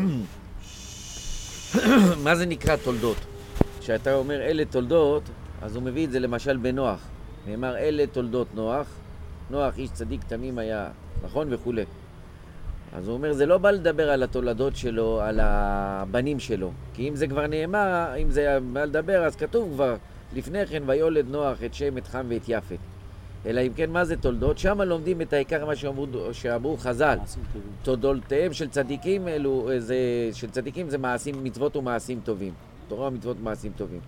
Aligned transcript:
מה 2.24 2.36
זה 2.36 2.46
נקרא 2.46 2.76
תולדות? 2.76 3.16
כשאתה 3.80 4.14
אומר 4.14 4.42
אלה 4.42 4.64
תולדות, 4.64 5.22
אז 5.62 5.76
הוא 5.76 5.82
מביא 5.82 6.06
את 6.06 6.10
זה 6.10 6.18
למשל 6.18 6.56
בנוח. 6.56 7.06
נאמר 7.46 7.78
אלה 7.78 8.06
תולדות 8.06 8.54
נוח, 8.54 8.86
נוח 9.50 9.78
איש 9.78 9.90
צדיק 9.90 10.24
תמים 10.24 10.58
היה, 10.58 10.88
נכון? 11.24 11.48
וכולי. 11.50 11.84
אז 12.92 13.08
הוא 13.08 13.16
אומר, 13.16 13.32
זה 13.32 13.46
לא 13.46 13.58
בא 13.58 13.70
לדבר 13.70 14.10
על 14.10 14.22
התולדות 14.22 14.76
שלו, 14.76 15.20
על 15.20 15.40
הבנים 15.42 16.40
שלו. 16.40 16.72
כי 16.94 17.08
אם 17.08 17.16
זה 17.16 17.26
כבר 17.26 17.46
נאמר, 17.46 18.14
אם 18.22 18.30
זה 18.30 18.58
בא 18.72 18.84
לדבר, 18.84 19.24
אז 19.24 19.36
כתוב 19.36 19.72
כבר 19.74 19.96
לפני 20.34 20.66
כן, 20.66 20.82
ויולד 20.86 21.26
נוח 21.28 21.62
את 21.64 21.74
שם, 21.74 21.98
את 21.98 22.06
חם 22.06 22.26
ואת 22.28 22.48
יפת. 22.48 22.78
אלא 23.46 23.60
אם 23.60 23.72
כן, 23.72 23.90
מה 23.90 24.04
זה 24.04 24.16
תולדות? 24.16 24.58
שם 24.58 24.80
לומדים 24.80 25.22
את 25.22 25.32
העיקר 25.32 25.66
מה 25.66 25.76
שאמרו, 25.76 26.06
שאמרו 26.32 26.76
חז"ל. 26.76 27.18
תולדותיהם 27.82 28.52
של 28.52 28.68
צדיקים 28.68 29.28
אלו, 29.28 29.68
זה, 29.78 29.96
של 30.32 30.50
צדיקים 30.50 30.90
זה 30.90 30.98
מעשים, 30.98 31.44
מצוות 31.44 31.76
ומעשים 31.76 32.20
טובים. 32.24 32.52
תורה 32.88 33.08
ומצוות 33.08 33.36
ומעשים 33.40 33.72
טובים. 33.76 34.00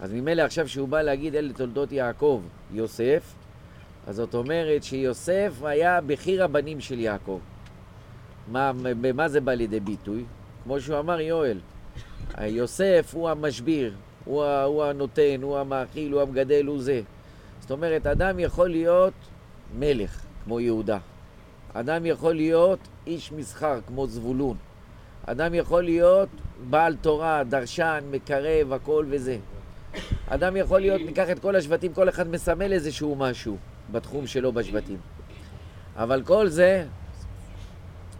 אז 0.00 0.12
ממילא 0.12 0.42
עכשיו 0.42 0.68
שהוא 0.68 0.88
בא 0.88 1.02
להגיד 1.02 1.34
אלה 1.34 1.52
תולדות 1.52 1.92
יעקב, 1.92 2.42
יוסף, 2.72 3.34
אז 4.06 4.16
זאת 4.16 4.34
אומרת 4.34 4.82
שיוסף 4.84 5.52
היה 5.62 6.00
בכיר 6.00 6.44
הבנים 6.44 6.80
של 6.80 6.98
יעקב. 6.98 7.38
מה, 8.52 8.72
במה 9.00 9.28
זה 9.28 9.40
בא 9.40 9.52
לידי 9.52 9.80
ביטוי? 9.80 10.24
כמו 10.64 10.80
שהוא 10.80 10.98
אמר 10.98 11.20
יואל, 11.20 11.58
יוסף 12.40 13.10
הוא 13.14 13.30
המשביר, 13.30 13.94
הוא, 14.24 14.44
הוא 14.44 14.84
הנותן, 14.84 15.42
הוא 15.42 15.58
המאכיל, 15.58 16.12
הוא 16.12 16.22
המגדל, 16.22 16.66
הוא 16.66 16.82
זה. 16.82 17.00
זאת 17.68 17.72
אומרת, 17.72 18.06
אדם 18.06 18.38
יכול 18.38 18.70
להיות 18.70 19.12
מלך, 19.78 20.20
כמו 20.44 20.60
יהודה. 20.60 20.98
אדם 21.74 22.06
יכול 22.06 22.34
להיות 22.34 22.78
איש 23.06 23.32
מסחר, 23.32 23.80
כמו 23.86 24.06
זבולון. 24.06 24.56
אדם 25.26 25.54
יכול 25.54 25.84
להיות 25.84 26.28
בעל 26.70 26.96
תורה, 26.96 27.44
דרשן, 27.44 28.04
מקרב, 28.10 28.72
הכל 28.72 29.06
וזה. 29.08 29.38
אדם 30.28 30.56
יכול 30.56 30.80
להיות, 30.80 31.00
ניקח 31.00 31.30
את 31.30 31.38
כל 31.38 31.56
השבטים, 31.56 31.92
כל 31.92 32.08
אחד 32.08 32.28
מסמל 32.28 32.72
איזשהו 32.72 33.16
משהו 33.16 33.56
בתחום 33.92 34.26
שלו 34.26 34.52
בשבטים. 34.52 34.98
אבל 35.96 36.22
כל 36.22 36.48
זה, 36.48 36.84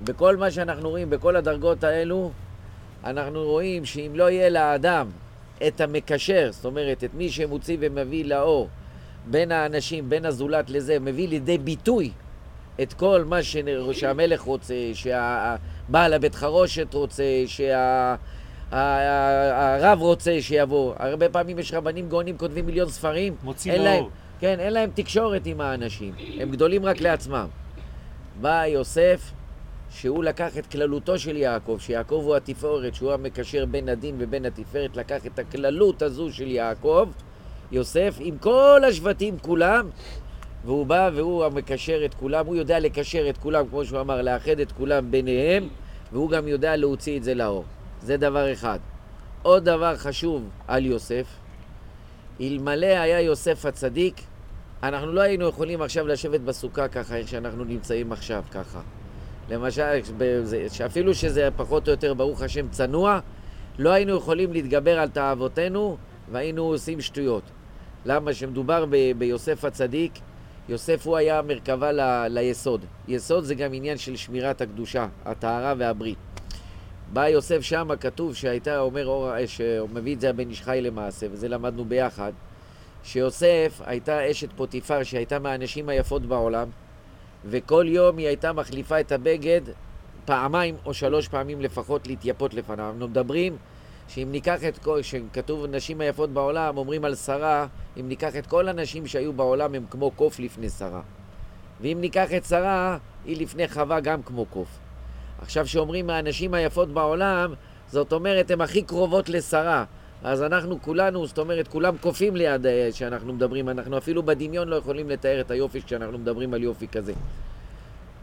בכל 0.05 0.36
מה 0.36 0.50
שאנחנו 0.50 0.88
רואים, 0.88 1.10
בכל 1.10 1.36
הדרגות 1.36 1.84
האלו, 1.84 2.30
אנחנו 3.05 3.44
רואים 3.44 3.84
שאם 3.84 4.12
לא 4.14 4.30
יהיה 4.30 4.48
לאדם 4.48 5.08
את 5.66 5.80
המקשר, 5.80 6.48
זאת 6.52 6.64
אומרת, 6.64 7.05
את 7.05 7.10
מי 7.14 7.30
שמוציא 7.30 7.77
ומביא 7.80 8.24
לאור 8.24 8.68
בין 9.30 9.52
האנשים, 9.52 10.10
בין 10.10 10.26
הזולת 10.26 10.70
לזה, 10.70 10.98
מביא 10.98 11.28
לידי 11.28 11.58
ביטוי 11.58 12.10
את 12.82 12.92
כל 12.92 13.24
מה 13.26 13.42
שהמלך 13.92 14.40
רוצה, 14.40 14.74
שהבעל 14.94 16.14
הבית 16.14 16.34
חרושת 16.34 16.94
רוצה, 16.94 17.42
שהרב 18.70 19.98
רוצה 20.00 20.36
שיבוא. 20.40 20.94
הרבה 20.98 21.28
פעמים 21.28 21.58
יש 21.58 21.74
רבנים 21.74 22.08
גאונים 22.08 22.38
כותבים 22.38 22.66
מיליון 22.66 22.88
ספרים. 22.88 23.36
אין. 23.66 23.82
להם, 23.82 24.04
כן, 24.40 24.60
אין 24.60 24.72
להם 24.72 24.90
תקשורת 24.94 25.46
עם 25.46 25.60
האנשים. 25.60 26.14
הם 26.40 26.50
גדולים 26.50 26.84
רק 26.84 27.00
לעצמם. 27.00 27.46
בא 28.40 28.66
יוסף, 28.66 29.32
שהוא 29.90 30.24
לקח 30.24 30.58
את 30.58 30.66
כללותו 30.66 31.18
של 31.18 31.36
יעקב, 31.36 31.76
שיעקב 31.80 32.22
הוא 32.24 32.36
התפארת, 32.36 32.94
שהוא 32.94 33.12
המקשר 33.12 33.66
בין 33.66 33.88
הדין 33.88 34.14
ובין 34.18 34.44
התפארת, 34.44 34.96
לקח 34.96 35.26
את 35.26 35.38
הכללות 35.38 36.02
הזו 36.02 36.32
של 36.32 36.46
יעקב, 36.50 37.08
יוסף, 37.72 38.16
עם 38.20 38.38
כל 38.38 38.83
השבטים 38.88 39.38
כולם, 39.38 39.88
והוא 40.64 40.86
בא 40.86 41.11
והוא 41.14 41.44
המקשר 41.44 42.05
את 42.05 42.14
כולם, 42.14 42.47
הוא 42.47 42.56
יודע 42.56 42.80
לקשר 42.80 43.30
את 43.30 43.38
כולם, 43.38 43.69
כמו 43.69 43.84
שהוא 43.84 44.00
אמר, 44.00 44.22
לאחד 44.22 44.61
את 44.61 44.72
כולם 44.72 45.11
ביניהם, 45.11 45.69
והוא 46.12 46.30
גם 46.30 46.48
יודע 46.48 46.77
להוציא 46.77 47.19
את 47.19 47.24
זה 47.24 47.34
לאור. 47.34 47.64
זה 48.02 48.16
דבר 48.16 48.52
אחד. 48.52 48.78
עוד 49.42 49.64
דבר 49.64 49.96
חשוב 49.96 50.48
על 50.69 50.86
יוסף, 50.86 51.27
אלמלא 52.41 52.86
היה 52.86 53.20
יוסף 53.20 53.66
הצדיק, 53.66 54.20
אנחנו 54.83 55.12
לא 55.12 55.20
היינו 55.20 55.48
יכולים 55.48 55.83
עכשיו 55.83 56.06
לשבת 56.06 56.40
בסוכה 56.40 56.89
ככה, 56.89 57.17
איך 57.17 57.29
שאנחנו 57.29 57.64
נמצאים 57.64 58.12
עכשיו 58.12 58.42
ככה. 58.50 58.80
למשל, 59.50 60.00
שאפילו 60.73 61.14
שזה 61.14 61.48
פחות 61.56 61.89
או 61.89 61.92
יותר, 61.92 62.14
ברוך 62.14 62.42
השם, 62.42 62.68
צנוע, 62.68 63.20
לא 63.79 63.90
היינו 63.90 64.17
יכולים 64.17 64.52
להתגבר 64.52 64.98
על 64.98 65.08
תאוותינו 65.08 65.96
והיינו 66.33 66.62
עושים 66.62 67.00
שטויות. 67.00 67.42
למה? 68.07 68.35
שמדובר 68.35 68.85
ב- 68.91 69.13
ביוסף 69.19 69.64
הצדיק, 69.64 70.13
יוסף 70.69 71.07
הוא 71.07 71.17
היה 71.17 71.42
מרכבה 71.42 71.92
ל- 71.92 72.27
ליסוד. 72.29 72.85
יסוד 73.09 73.45
זה 73.45 73.55
גם 73.55 73.75
עניין 73.75 73.98
של 73.98 74.17
שמירת 74.17 74.61
הקדושה, 74.61 75.07
הטהרה 75.25 75.75
והברית. 75.79 76.19
בא 77.13 77.29
יוסף 77.29 77.61
שמה, 77.61 77.97
כתוב 77.97 78.35
שהייתה, 78.35 78.81
אומר 78.81 79.07
אור, 79.07 79.29
שהוא 79.47 79.89
מביא 79.92 80.14
את 80.14 80.20
זה 80.20 80.31
הבן 80.31 80.51
איש 80.51 80.63
חי 80.63 80.79
למעשה, 80.83 81.27
וזה 81.33 81.48
למדנו 81.48 81.85
ביחד, 81.85 82.33
שיוסף 83.05 83.81
הייתה 83.86 84.30
אשת 84.30 84.48
פוטיפר 84.57 85.03
שהייתה 85.03 85.39
מהנשים 85.39 85.89
היפות 85.89 86.23
בעולם, 86.27 86.69
וכל 87.45 87.85
יום 87.89 88.17
היא 88.17 88.27
הייתה 88.27 88.53
מחליפה 88.53 89.01
את 89.01 89.13
הבגד 89.13 89.61
פעמיים 90.25 90.77
או 90.86 90.95
שלוש 90.95 91.29
פעמים 91.29 91.61
לפחות 91.61 92.07
להתייפות 92.07 92.55
לפניו. 92.55 92.86
אנחנו 92.91 93.09
מדברים 93.09 93.57
שאם 94.08 94.29
ניקח 94.30 94.64
את 94.69 94.79
כל, 94.79 95.02
שכתוב 95.02 95.67
נשים 95.67 96.01
היפות 96.01 96.30
בעולם, 96.30 96.77
אומרים 96.77 97.05
על 97.05 97.14
שרה, 97.14 97.67
אם 98.01 98.08
ניקח 98.08 98.36
את 98.36 98.46
כל 98.46 98.69
הנשים 98.69 99.07
שהיו 99.07 99.33
בעולם 99.33 99.74
הם 99.74 99.85
כמו 99.91 100.11
קוף 100.11 100.39
לפני 100.39 100.69
שרה. 100.69 101.01
ואם 101.80 101.98
ניקח 102.01 102.35
את 102.36 102.45
שרה, 102.45 102.98
היא 103.24 103.41
לפני 103.41 103.68
חווה 103.68 104.01
גם 104.01 104.23
כמו 104.23 104.47
קוף. 104.47 104.79
עכשיו, 105.42 105.64
כשאומרים 105.64 106.07
מהנשים 106.07 106.55
היפות 106.55 106.89
בעולם, 106.89 107.55
זאת 107.89 108.13
אומרת, 108.13 108.51
הן 108.51 108.61
הכי 108.61 108.83
קרובות 108.83 109.29
לשרה. 109.29 109.85
אז 110.23 110.42
אנחנו 110.42 110.83
כולנו, 110.83 111.27
זאת 111.27 111.39
אומרת, 111.39 111.68
כולם 111.68 111.97
קופים 112.01 112.36
ליד 112.36 112.67
אה, 112.67 112.89
שאנחנו 112.92 113.33
מדברים, 113.33 113.68
אנחנו 113.68 113.98
אפילו 113.98 114.23
בדמיון 114.23 114.68
לא 114.68 114.77
יכולים 114.77 115.11
לתאר 115.11 115.41
את 115.41 115.51
היופי 115.51 115.83
כשאנחנו 115.83 116.18
מדברים 116.18 116.55
על 116.55 116.63
יופי 116.63 116.89
כזה. 116.89 117.13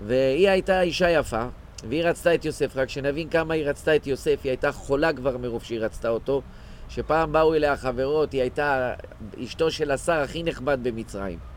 והיא 0.05 0.49
הייתה 0.49 0.81
אישה 0.81 1.09
יפה, 1.09 1.45
והיא 1.83 2.03
רצתה 2.03 2.35
את 2.35 2.45
יוסף, 2.45 2.77
רק 2.77 2.89
שנבין 2.89 3.29
כמה 3.29 3.53
היא 3.53 3.65
רצתה 3.65 3.95
את 3.95 4.07
יוסף, 4.07 4.39
היא 4.43 4.49
הייתה 4.49 4.71
חולה 4.71 5.13
כבר 5.13 5.37
מרוב 5.37 5.63
שהיא 5.63 5.79
רצתה 5.79 6.09
אותו, 6.09 6.41
שפעם 6.89 7.31
באו 7.31 7.53
אליה 7.53 7.77
חברות, 7.77 8.31
היא 8.31 8.41
הייתה 8.41 8.93
אשתו 9.43 9.71
של 9.71 9.91
השר 9.91 10.13
הכי 10.13 10.43
נכבד 10.43 10.77
במצרים. 10.83 11.54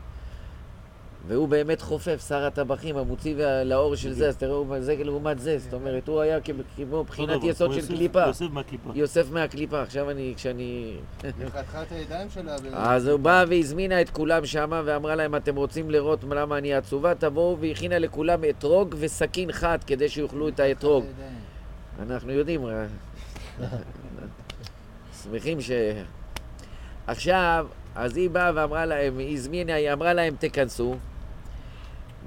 והוא 1.27 1.47
באמת 1.47 1.81
חופף, 1.81 2.25
שר 2.27 2.45
הטבחים, 2.45 2.97
המוציא 2.97 3.35
וה- 3.37 3.63
לאור 3.63 3.95
של 3.95 4.13
זה, 4.13 4.27
אז 4.27 4.37
תראו, 4.37 4.65
זה 4.79 4.95
לעומת 5.03 5.39
זה, 5.39 5.57
זאת 5.59 5.73
אומרת, 5.73 6.07
הוא 6.07 6.19
היה 6.21 6.37
כמו- 6.75 7.03
בחינת 7.03 7.43
יסוד 7.43 7.73
של 7.73 7.87
קליפה. 7.87 8.21
יוסף 8.27 8.45
מהקליפה. 8.51 8.89
יוסף 8.95 9.31
מהקליפה, 9.31 9.81
עכשיו 9.81 10.09
אני, 10.09 10.33
כשאני... 10.35 10.95
חתכה 11.55 11.81
את 11.83 11.91
הידיים 11.91 12.27
שלה. 12.29 12.55
אז 12.73 13.07
הוא 13.07 13.19
בא 13.19 13.45
והזמינה 13.49 14.01
את 14.01 14.09
כולם 14.09 14.45
שמה 14.45 14.81
ואמרה 14.85 15.15
להם, 15.15 15.35
אתם 15.35 15.55
רוצים 15.55 15.89
לראות 15.91 16.23
למה 16.29 16.57
אני 16.57 16.73
עצובה? 16.73 17.15
תבואו 17.15 17.57
והכינה 17.59 17.99
לכולם 17.99 18.39
אתרוג 18.49 18.95
וסכין 18.99 19.51
חד 19.51 19.77
כדי 19.87 20.09
שיאכלו 20.09 20.47
את 20.47 20.59
האתרוג. 20.59 21.05
אנחנו 22.09 22.31
יודעים, 22.31 22.65
אה, 22.67 22.85
שמחים 25.23 25.61
ש... 25.61 25.71
עכשיו, 27.07 27.67
אז 27.95 28.17
היא 28.17 28.29
באה 28.29 28.51
ואמרה 28.55 28.85
להם, 28.85 29.17
היא 29.17 29.33
הזמינה, 29.33 29.73
היא 29.75 29.93
אמרה 29.93 30.13
להם, 30.13 30.35
תיכנסו, 30.39 30.95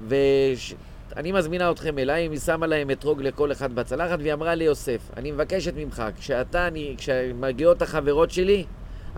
ואני 0.07 1.31
מזמינה 1.31 1.71
אתכם 1.71 1.99
אליי, 1.99 2.27
היא 2.27 2.39
שמה 2.39 2.67
להם 2.67 2.91
אתרוג 2.91 3.21
לכל 3.21 3.51
אחד 3.51 3.75
בצלחת, 3.75 4.19
והיא 4.19 4.33
אמרה 4.33 4.55
ליוסף, 4.55 4.99
אני 5.17 5.31
מבקשת 5.31 5.73
ממך, 5.75 6.03
כשאתה, 6.19 6.67
אני, 6.67 6.95
כשמגיעות 6.97 7.81
החברות 7.81 8.31
שלי, 8.31 8.65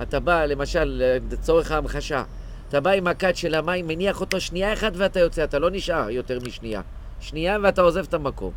אתה 0.01 0.19
בא, 0.19 0.45
למשל, 0.45 1.03
לצורך 1.31 1.71
ההמחשה, 1.71 2.23
אתה 2.69 2.79
בא 2.79 2.91
עם 2.91 3.07
הכד 3.07 3.35
של 3.35 3.55
המים, 3.55 3.87
מניח 3.87 4.21
אותו 4.21 4.41
שנייה 4.41 4.73
אחת 4.73 4.91
ואתה 4.95 5.19
יוצא, 5.19 5.43
אתה 5.43 5.59
לא 5.59 5.71
נשאר 5.71 6.09
יותר 6.09 6.39
משנייה. 6.47 6.81
שנייה 7.19 7.57
ואתה 7.63 7.81
עוזב 7.81 8.05
את 8.09 8.13
המקום. 8.13 8.51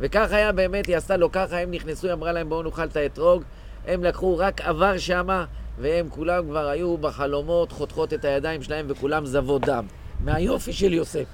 וכך 0.00 0.32
היה 0.32 0.52
באמת, 0.52 0.86
היא 0.86 0.96
עשתה 0.96 1.16
לו 1.16 1.32
ככה, 1.32 1.58
הם 1.58 1.70
נכנסו, 1.70 2.06
היא 2.06 2.14
אמרה 2.14 2.32
להם 2.32 2.48
בואו 2.48 2.62
נאכל 2.62 2.84
את 2.84 2.96
האתרוג, 2.96 3.42
הם 3.86 4.04
לקחו 4.04 4.38
רק 4.38 4.60
עבר 4.60 4.98
שמה, 4.98 5.44
והם 5.78 6.08
כולם 6.08 6.44
כבר 6.48 6.68
היו 6.68 6.96
בחלומות, 6.96 7.72
חותכות 7.72 8.12
את 8.12 8.24
הידיים 8.24 8.62
שלהם 8.62 8.86
וכולם 8.88 9.26
זבות 9.26 9.62
דם. 9.66 9.86
מהיופי 10.24 10.72
של 10.72 10.92
יוסף. 10.92 11.24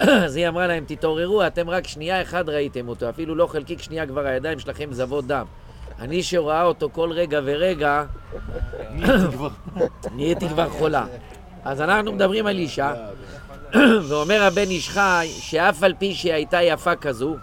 אז 0.00 0.36
היא 0.36 0.48
אמרה 0.48 0.66
להם, 0.66 0.84
תתעוררו, 0.86 1.46
אתם 1.46 1.70
רק 1.70 1.86
שנייה 1.86 2.22
אחת 2.22 2.48
ראיתם 2.48 2.88
אותו, 2.88 3.08
אפילו 3.08 3.34
לא 3.34 3.46
חלקיק 3.46 3.82
שנייה 3.82 4.06
כבר 4.06 4.26
הידיים 4.26 4.58
שלכם 4.58 4.92
זבות 4.92 5.26
דם. 5.26 5.44
אני 5.98 6.22
שראה 6.22 6.62
אותו 6.62 6.88
כל 6.92 7.12
רגע 7.12 7.40
ורגע, 7.44 8.04
נהייתי 10.12 10.48
כבר 10.48 10.68
חולה. 10.68 11.06
אז 11.64 11.80
אנחנו 11.80 12.12
מדברים 12.12 12.46
על 12.46 12.56
אישה, 12.56 12.94
ואומר 14.08 14.42
הבן 14.42 14.68
איש 14.68 14.88
חי, 14.88 15.28
שאף 15.40 15.82
על 15.82 15.94
פי 15.98 16.14
שהיא 16.14 16.32
הייתה 16.32 16.62
יפה 16.62 16.96
כזו, 16.96 17.36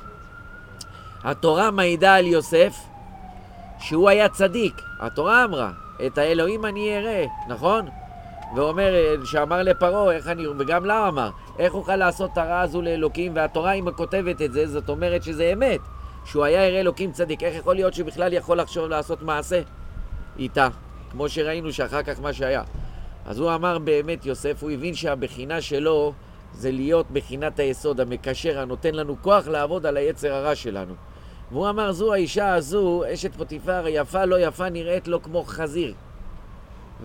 התורה 1.24 1.72
מעידה 1.72 2.16
על 2.16 2.26
יוסף 2.26 2.76
שהוא 3.80 4.10
היה 4.10 4.30
צדיק. 4.30 4.82
התורה 5.00 5.44
אמרה, 5.44 5.72
את 6.06 6.18
האלוהים 6.18 6.66
אני 6.66 6.98
אראה, 6.98 7.26
נכון? 7.48 7.86
ואומר, 8.56 8.94
שאמר 9.26 9.64
לפרעה, 9.64 10.12
איך 10.12 10.28
אני, 10.28 10.48
וגם 10.48 10.86
לה 10.86 11.08
אמר, 11.08 11.30
איך 11.60 11.74
אוכל 11.74 11.96
לעשות 11.96 12.34
את 12.34 12.38
הרע 12.38 12.60
הזו 12.60 12.82
לאלוקים, 12.82 13.36
והתורה 13.36 13.74
אם 13.74 13.92
כותבת 13.92 14.42
את 14.42 14.54
זה, 14.54 14.68
זאת 14.68 14.90
אומרת 14.90 15.24
שזה 15.24 15.54
אמת. 15.54 15.80
שהוא 16.26 16.44
היה 16.44 16.68
ירא 16.68 16.80
אלוקים 16.80 17.12
צדיק, 17.12 17.44
איך 17.44 17.56
יכול 17.56 17.76
להיות 17.76 17.94
שהוא 17.94 18.08
בכלל 18.08 18.34
יכול 18.34 18.60
לחשוב 18.60 18.90
לעשות 18.90 19.22
מעשה 19.22 19.62
איתה? 20.40 20.68
כמו 21.12 21.30
שראינו 21.30 21.74
שאחר 21.74 22.04
כך 22.04 22.20
מה 22.20 22.34
שהיה. 22.34 22.64
אז 23.26 23.40
הוא 23.40 23.56
אמר 23.56 23.80
באמת, 23.80 24.26
יוסף, 24.26 24.64
הוא 24.64 24.72
הבין 24.72 24.96
שהבחינה 24.96 25.62
שלו 25.62 26.14
זה 26.54 26.72
להיות 26.72 27.12
בחינת 27.12 27.60
היסוד, 27.60 28.00
המקשר, 28.00 28.60
הנותן 28.60 28.96
לנו 28.96 29.16
כוח 29.22 29.48
לעבוד 29.48 29.86
על 29.86 29.98
היצר 29.98 30.34
הרע 30.34 30.56
שלנו. 30.56 30.94
והוא 31.52 31.70
אמר, 31.70 31.92
זו 31.92 32.14
האישה 32.14 32.54
הזו, 32.54 33.04
אשת 33.14 33.36
פוטיפר, 33.36 33.86
יפה 33.88 34.26
לא 34.26 34.40
יפה, 34.40 34.70
נראית 34.70 35.08
לו 35.08 35.24
כמו 35.24 35.44
חזיר. 35.44 35.94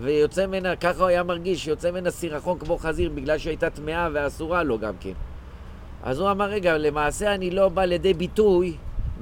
ויוצא 0.01 0.45
ממנה, 0.45 0.75
ככה 0.75 0.99
הוא 0.99 1.07
היה 1.07 1.23
מרגיש, 1.23 1.63
שיוצא 1.63 1.91
ממנה 1.91 2.11
סירחון 2.11 2.59
כמו 2.59 2.77
חזיר, 2.77 3.11
בגלל 3.15 3.37
שהייתה 3.37 3.69
טמאה 3.69 4.07
ואסורה 4.13 4.63
לו 4.63 4.79
גם 4.79 4.93
כן. 4.99 5.13
אז 6.03 6.19
הוא 6.19 6.31
אמר, 6.31 6.45
רגע, 6.45 6.77
למעשה 6.77 7.35
אני 7.35 7.51
לא 7.51 7.69
בא 7.69 7.85
לידי 7.85 8.13
ביטוי, 8.13 8.73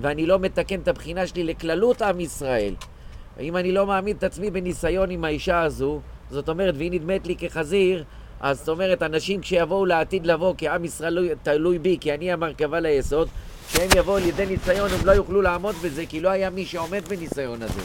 ואני 0.02 0.26
לא 0.26 0.40
מתקן 0.40 0.80
את 0.80 0.88
הבחינה 0.88 1.28
שלי 1.28 1.44
לכללות 1.44 2.02
עם 2.02 2.20
ישראל. 2.20 2.74
אם 3.40 3.58
אני 3.58 3.72
לא 3.72 3.86
מעמיד 3.86 4.18
את 4.18 4.24
עצמי 4.24 4.52
בניסיון 4.52 5.10
עם 5.10 5.24
האישה 5.24 5.62
הזו, 5.62 6.00
זאת 6.30 6.50
אומרת, 6.50 6.74
והיא 6.78 6.92
נדמת 6.92 7.28
לי 7.28 7.36
כחזיר, 7.36 8.04
אז 8.40 8.58
זאת 8.58 8.70
אומרת, 8.70 9.04
אנשים 9.04 9.42
כשיבואו 9.42 9.86
לעתיד 9.86 10.26
לבוא, 10.26 10.54
כי 10.58 10.68
עם 10.68 10.86
ישראל 10.86 11.30
תלוי 11.44 11.80
בי, 11.80 11.98
כי 12.02 12.14
אני 12.14 12.32
המרכבה 12.32 12.80
ליסוד, 12.80 13.28
כשהם 13.68 13.90
יבואו 13.98 14.18
לידי 14.18 14.46
ניסיון, 14.46 14.90
הם 15.00 15.06
לא 15.06 15.12
יוכלו 15.12 15.42
לעמוד 15.42 15.76
בזה, 15.84 16.06
כי 16.06 16.20
לא 16.20 16.30
היה 16.30 16.50
מי 16.50 16.66
שעומד 16.66 17.08
בניסיון 17.08 17.62
הזה. 17.62 17.82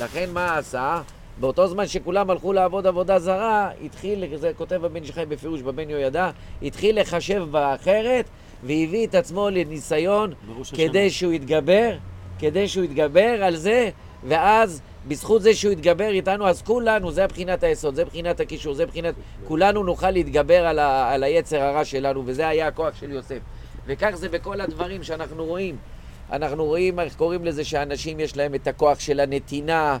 לכן 0.00 0.30
מה 0.32 0.58
עשה? 0.58 1.02
באותו 1.40 1.66
זמן 1.66 1.86
שכולם 1.86 2.30
הלכו 2.30 2.52
לעבוד 2.52 2.86
עבודה 2.86 3.18
זרה, 3.18 3.70
התחיל, 3.84 4.36
זה 4.36 4.52
כותב 4.56 4.84
הבן 4.84 5.04
שחי 5.04 5.24
בפירוש 5.28 5.62
בבן 5.62 5.90
יהוידע, 5.90 6.30
התחיל 6.62 7.00
לחשב 7.00 7.44
באחרת, 7.50 8.24
והביא 8.62 9.06
את 9.06 9.14
עצמו 9.14 9.50
לניסיון 9.50 10.32
כדי 10.76 11.10
שהוא 11.10 11.32
יתגבר, 11.32 11.96
כדי 12.38 12.68
שהוא 12.68 12.84
יתגבר 12.84 13.44
על 13.44 13.56
זה, 13.56 13.90
ואז 14.24 14.82
בזכות 15.08 15.42
זה 15.42 15.54
שהוא 15.54 15.72
יתגבר 15.72 16.08
איתנו, 16.08 16.48
אז 16.48 16.62
כולנו, 16.62 17.10
זה 17.10 17.26
בחינת 17.26 17.62
היסוד, 17.62 17.94
זה 17.94 18.04
בחינת 18.04 18.40
הקישור, 18.40 18.74
זה 18.74 18.86
בחינת... 18.86 19.14
כולנו 19.44 19.82
נוכל 19.82 20.10
להתגבר 20.10 20.66
על, 20.66 20.78
ה, 20.78 21.12
על 21.12 21.22
היצר 21.22 21.62
הרע 21.62 21.84
שלנו, 21.84 22.22
וזה 22.26 22.48
היה 22.48 22.66
הכוח 22.66 22.94
של 23.00 23.10
יוסף. 23.10 23.38
וכך 23.86 24.10
זה 24.14 24.28
בכל 24.28 24.60
הדברים 24.60 25.02
שאנחנו 25.02 25.44
רואים. 25.44 25.76
אנחנו 26.32 26.64
רואים, 26.64 27.00
איך 27.00 27.14
קוראים 27.14 27.44
לזה, 27.44 27.64
שאנשים 27.64 28.20
יש 28.20 28.36
להם 28.36 28.54
את 28.54 28.66
הכוח 28.66 29.00
של 29.00 29.20
הנתינה. 29.20 29.98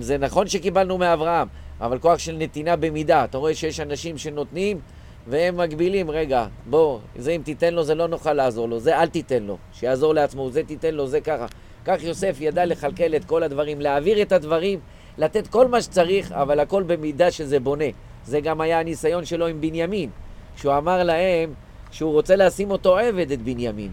זה 0.00 0.18
נכון 0.18 0.48
שקיבלנו 0.48 0.98
מאברהם, 0.98 1.48
אבל 1.80 1.98
כוח 1.98 2.18
של 2.18 2.36
נתינה 2.38 2.76
במידה. 2.76 3.24
אתה 3.24 3.38
רואה 3.38 3.54
שיש 3.54 3.80
אנשים 3.80 4.18
שנותנים 4.18 4.80
והם 5.26 5.56
מגבילים, 5.56 6.10
רגע, 6.10 6.46
בוא, 6.70 6.98
זה 7.16 7.30
אם 7.30 7.40
תיתן 7.44 7.74
לו 7.74 7.84
זה 7.84 7.94
לא 7.94 8.08
נוכל 8.08 8.32
לעזור 8.32 8.68
לו, 8.68 8.80
זה 8.80 8.98
אל 8.98 9.06
תיתן 9.06 9.42
לו, 9.42 9.56
שיעזור 9.72 10.14
לעצמו, 10.14 10.50
זה 10.50 10.62
תיתן 10.62 10.94
לו, 10.94 11.06
זה 11.06 11.20
ככה. 11.20 11.46
כך 11.84 12.02
יוסף 12.02 12.36
ידע 12.40 12.64
לכלכל 12.66 13.14
את 13.16 13.24
כל 13.24 13.42
הדברים, 13.42 13.80
להעביר 13.80 14.22
את 14.22 14.32
הדברים, 14.32 14.80
לתת 15.18 15.46
כל 15.46 15.68
מה 15.68 15.82
שצריך, 15.82 16.32
אבל 16.32 16.60
הכל 16.60 16.82
במידה 16.82 17.30
שזה 17.30 17.60
בונה. 17.60 17.84
זה 18.24 18.40
גם 18.40 18.60
היה 18.60 18.80
הניסיון 18.80 19.24
שלו 19.24 19.46
עם 19.46 19.60
בנימין, 19.60 20.10
כשהוא 20.56 20.76
אמר 20.76 21.02
להם 21.02 21.54
שהוא 21.90 22.12
רוצה 22.12 22.36
לשים 22.36 22.70
אותו 22.70 22.98
עבד, 22.98 23.32
את 23.32 23.42
בנימין. 23.42 23.90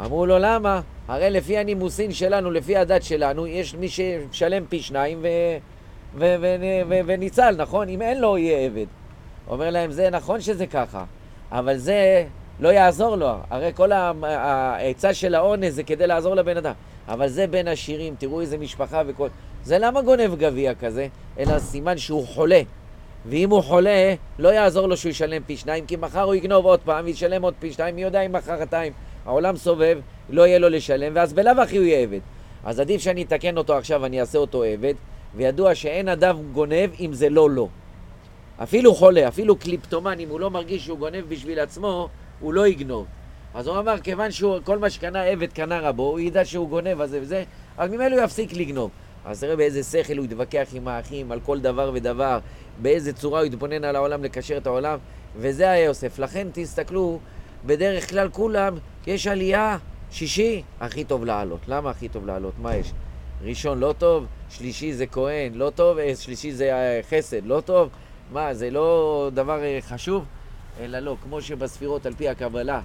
אמרו 0.00 0.26
לו, 0.26 0.38
למה? 0.38 0.80
הרי 1.08 1.30
לפי 1.30 1.58
הנימוסין 1.58 2.12
שלנו, 2.12 2.50
לפי 2.50 2.76
הדת 2.76 3.02
שלנו, 3.02 3.46
יש 3.46 3.74
מי 3.74 3.88
שמשלם 3.88 4.64
פי 4.68 4.80
שניים 4.80 5.18
ו... 5.22 5.28
ו... 6.14 6.36
ו... 6.40 6.56
ו... 6.88 6.94
וניצל, 7.06 7.54
נכון? 7.58 7.88
אם 7.88 8.02
אין 8.02 8.20
לו, 8.20 8.38
יהיה 8.38 8.58
עבד. 8.58 8.86
אומר 9.48 9.70
להם, 9.70 9.90
זה 9.90 10.10
נכון 10.10 10.40
שזה 10.40 10.66
ככה, 10.66 11.04
אבל 11.52 11.76
זה 11.76 12.24
לא 12.60 12.68
יעזור 12.68 13.16
לו. 13.16 13.34
הרי 13.50 13.70
כל 13.74 13.92
העצה 13.92 15.14
של 15.14 15.34
העונש 15.34 15.68
זה 15.68 15.82
כדי 15.82 16.06
לעזור 16.06 16.34
לבן 16.34 16.56
אדם. 16.56 16.72
אבל 17.08 17.28
זה 17.28 17.46
בין 17.46 17.68
השירים, 17.68 18.14
תראו 18.18 18.40
איזה 18.40 18.58
משפחה 18.58 19.02
וכל... 19.06 19.28
זה 19.64 19.78
למה 19.78 20.02
גונב 20.02 20.34
גביע 20.38 20.74
כזה? 20.74 21.08
אלא 21.38 21.58
סימן 21.58 21.98
שהוא 21.98 22.26
חולה. 22.26 22.60
ואם 23.26 23.50
הוא 23.50 23.62
חולה, 23.62 24.14
לא 24.38 24.48
יעזור 24.48 24.86
לו 24.86 24.96
שהוא 24.96 25.10
ישלם 25.10 25.42
פי 25.46 25.56
שניים, 25.56 25.86
כי 25.86 25.96
מחר 25.96 26.22
הוא 26.22 26.34
יגנוב 26.34 26.66
עוד 26.66 26.80
פעם 26.80 27.04
וישלם 27.04 27.42
עוד 27.42 27.54
פי 27.58 27.72
שניים, 27.72 27.96
מי 27.96 28.02
יודע 28.02 28.20
אם 28.20 28.32
מחרתיים 28.32 28.92
העולם 29.26 29.56
סובב, 29.56 29.98
לא 30.30 30.46
יהיה 30.46 30.58
לו 30.58 30.68
לשלם, 30.68 31.12
ואז 31.14 31.32
בלאו 31.32 31.62
הכי 31.62 31.76
הוא 31.76 31.84
יהיה 31.84 31.98
עבד. 31.98 32.20
אז 32.64 32.80
עדיף 32.80 33.00
שאני 33.00 33.22
אתקן 33.22 33.56
אותו 33.56 33.76
עכשיו, 33.76 34.06
אני 34.06 34.20
אעשה 34.20 34.38
אותו 34.38 34.64
עבד, 34.64 34.94
וידוע 35.34 35.74
שאין 35.74 36.08
אדם 36.08 36.36
גונב 36.52 36.90
אם 37.00 37.12
זה 37.12 37.28
לא 37.28 37.50
לו. 37.50 37.68
אפילו 38.62 38.94
חולה, 38.94 39.28
אפילו 39.28 39.56
קליפטומן, 39.56 40.18
אם 40.20 40.28
הוא 40.28 40.40
לא 40.40 40.50
מרגיש 40.50 40.84
שהוא 40.84 40.98
גונב 40.98 41.24
בשביל 41.28 41.60
עצמו, 41.60 42.08
הוא 42.40 42.54
לא 42.54 42.66
יגנוב. 42.66 43.06
אז 43.54 43.66
הוא 43.66 43.78
אמר, 43.78 43.98
כיוון 43.98 44.30
שכל 44.30 44.78
מה 44.78 44.90
שקנה 44.90 45.22
עבד 45.22 45.52
קנה 45.52 45.80
רבו, 45.80 46.02
הוא 46.02 46.20
ידע 46.20 46.44
שהוא 46.44 46.68
גונב 46.68 47.00
אז 47.00 47.16
זה 47.22 47.44
אז 47.78 47.90
ממילא 47.90 48.16
הוא 48.16 48.24
יפסיק 48.24 48.52
לגנוב. 48.52 48.90
אז 49.24 49.40
תראה 49.40 49.56
באיזה 49.56 49.82
שכל 49.82 50.16
הוא 50.16 50.24
יתווכח 50.24 50.68
עם 50.72 50.88
האחים 50.88 51.32
על 51.32 51.40
כל 51.40 51.60
דבר 51.60 51.90
ודבר, 51.94 52.38
באיזה 52.82 53.12
צורה 53.12 53.40
הוא 53.40 53.46
יתבונן 53.46 53.84
על 53.84 53.96
העולם, 53.96 54.24
לקשר 54.24 54.56
את 54.56 54.66
העולם, 54.66 54.98
וזה 55.36 55.70
היה 55.70 55.84
יוסף. 55.84 56.18
לכן 56.18 56.48
תסתכלו, 56.52 57.18
בדרך 57.66 58.10
כלל 58.10 58.28
כולם, 58.28 58.74
יש 59.06 59.26
עלייה, 59.26 59.78
שישי, 60.10 60.62
הכי 60.80 61.04
טוב 61.04 61.24
לעלות. 61.24 61.60
למה 61.68 61.90
הכי 61.90 62.08
טוב 62.08 62.26
לעלות? 62.26 62.54
מה 62.58 62.76
יש? 62.76 62.92
ראשון 63.42 63.78
לא 63.78 63.94
טוב, 63.98 64.26
שלישי 64.50 64.92
זה 64.92 65.06
כהן, 65.06 65.54
לא 65.54 65.70
טוב, 65.74 65.98
אה, 65.98 66.16
שלישי 66.16 66.52
זה 66.52 66.72
אה, 66.74 67.00
חסד, 67.10 67.46
לא 67.46 67.60
טוב. 67.60 67.88
מה, 68.32 68.54
זה 68.54 68.70
לא 68.70 69.30
דבר 69.34 69.62
אה, 69.62 69.78
חשוב? 69.88 70.24
אלא 70.80 70.98
לא, 70.98 71.16
כמו 71.22 71.42
שבספירות 71.42 72.06
על 72.06 72.14
פי 72.14 72.28
הקבלה, 72.28 72.80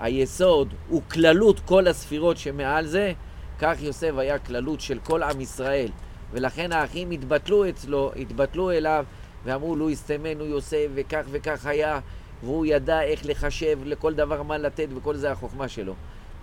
היסוד 0.00 0.74
הוא 0.88 1.02
כללות 1.10 1.60
כל 1.60 1.86
הספירות 1.86 2.36
שמעל 2.36 2.86
זה, 2.86 3.12
כך 3.58 3.76
יוסף 3.82 4.12
היה 4.16 4.38
כללות 4.38 4.80
של 4.80 4.98
כל 5.04 5.22
עם 5.22 5.40
ישראל. 5.40 5.88
ולכן 6.32 6.72
האחים 6.72 7.10
התבטלו 7.10 7.68
אצלו, 7.68 8.12
התבטלו 8.16 8.70
אליו, 8.70 9.04
ואמרו 9.44 9.76
לו 9.76 9.90
יסתמנו 9.90 10.44
יוסף, 10.44 10.86
וכך 10.94 11.22
וכך 11.30 11.66
היה, 11.66 12.00
והוא 12.42 12.66
ידע 12.66 13.02
איך 13.02 13.20
לחשב 13.24 13.78
לכל 13.84 14.14
דבר 14.14 14.42
מה 14.42 14.58
לתת, 14.58 14.88
וכל 14.96 15.16
זה 15.16 15.32
החוכמה 15.32 15.68
שלו. 15.68 15.94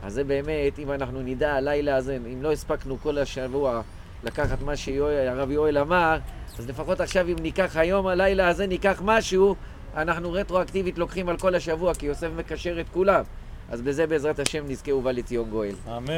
אז 0.03 0.13
זה 0.13 0.23
באמת, 0.23 0.79
אם 0.79 0.91
אנחנו 0.91 1.21
נדע 1.21 1.53
הלילה 1.53 1.95
הזה, 1.95 2.17
אם 2.33 2.41
לא 2.43 2.51
הספקנו 2.51 2.97
כל 3.03 3.17
השבוע 3.17 3.81
לקחת 4.23 4.61
מה 4.61 4.75
שהרב 4.75 5.51
יואל 5.51 5.77
אמר, 5.77 6.17
אז 6.59 6.69
לפחות 6.69 7.01
עכשיו 7.01 7.27
אם 7.27 7.35
ניקח 7.41 7.77
היום 7.77 8.07
הלילה 8.07 8.47
הזה, 8.47 8.67
ניקח 8.67 9.01
משהו, 9.05 9.55
אנחנו 9.95 10.31
רטרואקטיבית 10.31 10.97
לוקחים 10.97 11.29
על 11.29 11.37
כל 11.37 11.55
השבוע, 11.55 11.93
כי 11.93 12.05
יוסף 12.05 12.27
מקשר 12.37 12.79
את 12.79 12.89
כולם. 12.89 13.23
אז 13.71 13.81
בזה 13.81 14.07
בעזרת 14.07 14.39
השם 14.39 14.63
נזכה 14.67 14.95
ובא 14.95 15.11
לציון 15.11 15.49
גואל. 15.49 15.75
אמן. 15.87 16.09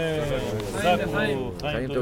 חיים 1.59 1.87
טובים. 1.87 1.99